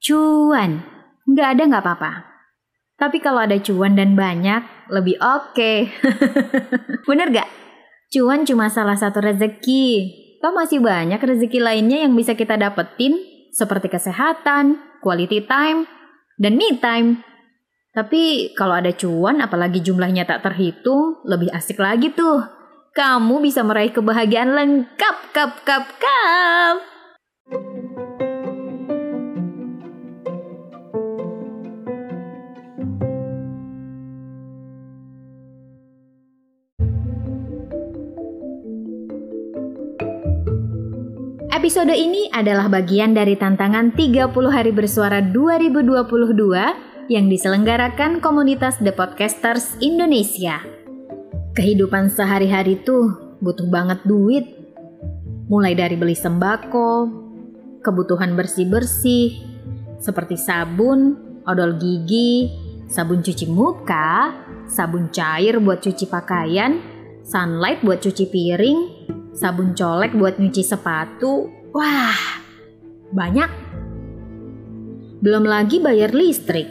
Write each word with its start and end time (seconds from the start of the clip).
Cuan. 0.00 0.80
Nggak 1.28 1.48
ada 1.56 1.62
nggak 1.68 1.84
apa-apa. 1.84 2.12
Tapi 3.00 3.16
kalau 3.24 3.40
ada 3.40 3.56
cuan 3.56 3.96
dan 3.96 4.12
banyak, 4.12 4.60
lebih 4.92 5.16
oke. 5.20 5.72
Bener 7.08 7.32
gak? 7.32 7.48
Cuan 8.12 8.44
cuma 8.44 8.68
salah 8.68 8.92
satu 8.92 9.24
rezeki. 9.24 9.88
Toh 10.44 10.52
masih 10.52 10.84
banyak 10.84 11.16
rezeki 11.16 11.64
lainnya 11.64 12.04
yang 12.04 12.12
bisa 12.12 12.36
kita 12.36 12.60
dapetin, 12.60 13.16
seperti 13.56 13.88
kesehatan, 13.88 15.00
quality 15.00 15.40
time, 15.48 15.88
dan 16.36 16.60
me 16.60 16.76
time. 16.76 17.24
Tapi 17.96 18.52
kalau 18.52 18.76
ada 18.76 18.92
cuan, 18.92 19.40
apalagi 19.40 19.80
jumlahnya 19.80 20.28
tak 20.28 20.44
terhitung, 20.44 21.24
lebih 21.24 21.48
asik 21.56 21.80
lagi 21.80 22.12
tuh. 22.12 22.44
Kamu 22.92 23.40
bisa 23.40 23.64
meraih 23.64 23.96
kebahagiaan 23.96 24.52
lengkap, 24.52 25.16
kap, 25.32 25.52
kap, 25.64 25.88
kap. 25.96 26.89
Episode 41.60 41.92
ini 41.92 42.24
adalah 42.32 42.72
bagian 42.72 43.12
dari 43.12 43.36
tantangan 43.36 43.92
30 43.92 44.32
hari 44.48 44.72
bersuara 44.72 45.20
2022 45.20 47.12
yang 47.12 47.28
diselenggarakan 47.28 48.24
komunitas 48.24 48.80
The 48.80 48.96
Podcasters 48.96 49.76
Indonesia. 49.84 50.64
Kehidupan 51.52 52.16
sehari-hari 52.16 52.80
tuh 52.80 53.36
butuh 53.44 53.68
banget 53.68 54.00
duit. 54.08 54.48
Mulai 55.52 55.76
dari 55.76 56.00
beli 56.00 56.16
sembako, 56.16 57.12
kebutuhan 57.84 58.32
bersih-bersih, 58.40 59.44
seperti 60.00 60.40
sabun, 60.40 61.20
odol 61.44 61.76
gigi, 61.76 62.48
sabun 62.88 63.20
cuci 63.20 63.44
muka, 63.52 64.32
sabun 64.64 65.12
cair 65.12 65.60
buat 65.60 65.84
cuci 65.84 66.08
pakaian, 66.08 66.80
sunlight 67.20 67.84
buat 67.84 68.00
cuci 68.00 68.32
piring, 68.32 68.89
sabun 69.34 69.72
colek 69.74 70.14
buat 70.14 70.38
nyuci 70.38 70.62
sepatu. 70.62 71.48
Wah, 71.70 72.18
banyak. 73.14 73.50
Belum 75.20 75.44
lagi 75.44 75.78
bayar 75.78 76.16
listrik, 76.16 76.66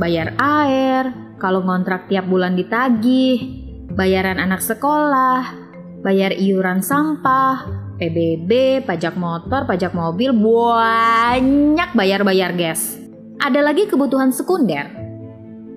bayar 0.00 0.34
air, 0.40 1.36
kalau 1.40 1.64
ngontrak 1.64 2.08
tiap 2.08 2.28
bulan 2.28 2.56
ditagih, 2.56 3.64
bayaran 3.92 4.40
anak 4.40 4.64
sekolah, 4.64 5.52
bayar 6.00 6.32
iuran 6.36 6.80
sampah, 6.80 7.64
PBB, 8.00 8.84
pajak 8.88 9.16
motor, 9.20 9.68
pajak 9.68 9.92
mobil, 9.92 10.32
banyak 10.32 11.90
bayar-bayar 11.92 12.56
gas. 12.56 12.96
Ada 13.40 13.60
lagi 13.60 13.88
kebutuhan 13.88 14.32
sekunder, 14.32 14.99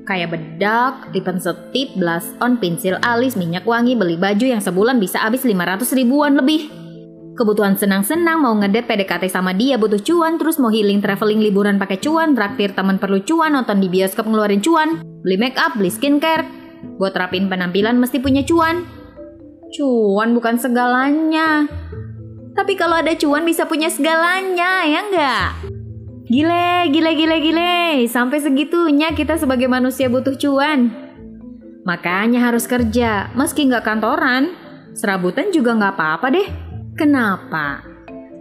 kayak 0.04 0.36
bedak, 0.36 1.10
ribbon 1.16 1.40
setip, 1.40 1.96
blush 1.96 2.28
on, 2.44 2.60
pensil 2.60 3.00
alis, 3.04 3.40
minyak 3.40 3.64
wangi, 3.64 3.96
beli 3.96 4.20
baju 4.20 4.46
yang 4.46 4.62
sebulan 4.64 5.00
bisa 5.00 5.20
habis 5.20 5.44
500 5.48 5.84
ribuan 5.96 6.36
lebih. 6.36 6.70
Kebutuhan 7.34 7.74
senang-senang, 7.74 8.46
mau 8.46 8.54
ngedet 8.54 8.86
PDKT 8.86 9.26
sama 9.26 9.58
dia 9.58 9.74
butuh 9.82 9.98
cuan, 9.98 10.38
terus 10.38 10.62
mau 10.62 10.70
healing 10.70 11.02
traveling 11.02 11.42
liburan 11.42 11.82
pakai 11.82 11.98
cuan, 11.98 12.38
traktir 12.38 12.78
teman 12.78 13.02
perlu 13.02 13.26
cuan, 13.26 13.58
nonton 13.58 13.82
di 13.82 13.90
bioskop 13.90 14.30
ngeluarin 14.30 14.62
cuan, 14.62 15.02
beli 15.26 15.38
make 15.42 15.58
up, 15.58 15.74
beli 15.74 15.90
skincare, 15.90 16.46
buat 17.02 17.18
rapin 17.18 17.50
penampilan 17.50 17.98
mesti 17.98 18.22
punya 18.22 18.46
cuan. 18.46 18.86
Cuan 19.74 20.38
bukan 20.38 20.62
segalanya. 20.62 21.66
Tapi 22.54 22.78
kalau 22.78 23.02
ada 23.02 23.18
cuan 23.18 23.42
bisa 23.42 23.66
punya 23.66 23.90
segalanya, 23.90 24.86
ya 24.86 25.00
enggak? 25.02 25.73
Gile, 26.34 26.90
gile, 26.90 27.14
gile, 27.14 27.38
gile. 27.46 28.10
Sampai 28.10 28.42
segitunya 28.42 29.14
kita 29.14 29.38
sebagai 29.38 29.70
manusia 29.70 30.10
butuh 30.10 30.34
cuan. 30.34 30.90
Makanya 31.86 32.50
harus 32.50 32.66
kerja, 32.66 33.30
meski 33.38 33.70
nggak 33.70 33.86
kantoran. 33.86 34.50
Serabutan 34.98 35.54
juga 35.54 35.78
nggak 35.78 35.94
apa-apa 35.94 36.34
deh. 36.34 36.48
Kenapa? 36.98 37.86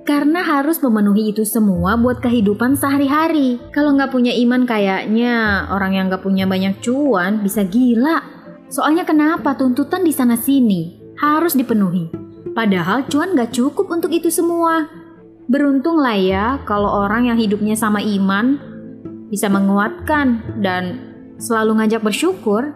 Karena 0.08 0.40
harus 0.40 0.80
memenuhi 0.80 1.36
itu 1.36 1.44
semua 1.44 2.00
buat 2.00 2.24
kehidupan 2.24 2.80
sehari-hari. 2.80 3.60
Kalau 3.76 3.92
nggak 3.92 4.08
punya 4.08 4.32
iman 4.40 4.64
kayaknya 4.64 5.68
orang 5.68 5.92
yang 5.92 6.08
nggak 6.08 6.24
punya 6.24 6.48
banyak 6.48 6.80
cuan 6.80 7.44
bisa 7.44 7.60
gila. 7.68 8.24
Soalnya 8.72 9.04
kenapa 9.04 9.52
tuntutan 9.52 10.00
di 10.00 10.16
sana 10.16 10.40
sini 10.40 10.96
harus 11.20 11.52
dipenuhi. 11.52 12.08
Padahal 12.56 13.04
cuan 13.12 13.36
nggak 13.36 13.52
cukup 13.52 13.92
untuk 13.92 14.16
itu 14.16 14.32
semua. 14.32 15.01
Beruntung 15.50 15.98
lah 15.98 16.14
ya 16.14 16.62
kalau 16.62 17.02
orang 17.02 17.26
yang 17.26 17.38
hidupnya 17.38 17.74
sama 17.74 17.98
iman 17.98 18.62
bisa 19.26 19.50
menguatkan 19.50 20.38
dan 20.62 21.02
selalu 21.42 21.82
ngajak 21.82 22.02
bersyukur. 22.04 22.70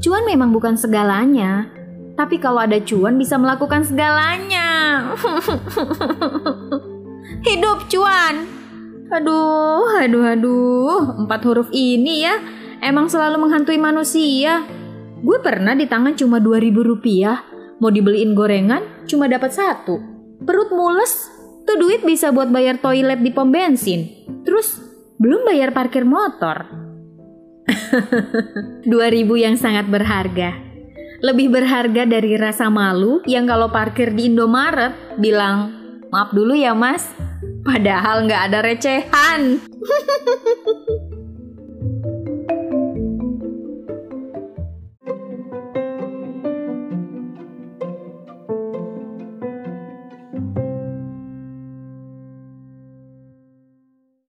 Cuan 0.00 0.24
memang 0.24 0.48
bukan 0.48 0.80
segalanya, 0.80 1.68
tapi 2.16 2.40
kalau 2.40 2.64
ada 2.64 2.80
cuan 2.80 3.20
bisa 3.20 3.36
melakukan 3.36 3.84
segalanya. 3.84 5.12
Hidup 7.46 7.84
cuan. 7.92 8.48
Aduh, 9.12 10.00
aduh, 10.00 10.24
aduh. 10.24 11.20
Empat 11.20 11.44
huruf 11.44 11.68
ini 11.68 12.24
ya 12.24 12.40
emang 12.80 13.12
selalu 13.12 13.44
menghantui 13.44 13.76
manusia. 13.76 14.64
Gue 15.20 15.36
pernah 15.44 15.76
di 15.76 15.84
tangan 15.84 16.16
cuma 16.16 16.40
2000 16.40 16.80
rupiah, 16.80 17.44
mau 17.76 17.92
dibeliin 17.92 18.32
gorengan 18.32 19.04
cuma 19.04 19.28
dapat 19.28 19.52
satu 19.52 20.19
perut 20.44 20.70
mules, 20.72 21.28
tuh 21.68 21.76
duit 21.76 22.02
bisa 22.02 22.32
buat 22.32 22.48
bayar 22.48 22.80
toilet 22.80 23.20
di 23.20 23.30
pom 23.30 23.52
bensin. 23.52 24.26
Terus 24.42 24.80
belum 25.20 25.44
bayar 25.44 25.76
parkir 25.76 26.08
motor. 26.08 26.64
2000 28.88 28.90
yang 29.36 29.54
sangat 29.54 29.86
berharga. 29.86 30.56
Lebih 31.20 31.52
berharga 31.52 32.08
dari 32.08 32.40
rasa 32.40 32.72
malu 32.72 33.20
yang 33.28 33.44
kalau 33.44 33.68
parkir 33.68 34.16
di 34.16 34.32
Indomaret 34.32 35.20
bilang, 35.20 35.68
maaf 36.08 36.32
dulu 36.32 36.56
ya 36.56 36.72
mas, 36.72 37.12
padahal 37.60 38.24
nggak 38.24 38.42
ada 38.48 38.58
recehan. 38.64 39.60